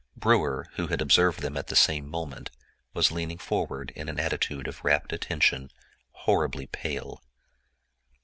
[0.17, 2.49] Brewer, who had observed them at the same moment,
[2.95, 5.69] was leaning forward in an attitude of rapt attention,
[6.13, 7.21] horribly pale.